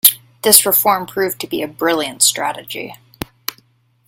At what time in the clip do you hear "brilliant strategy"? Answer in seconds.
1.67-2.95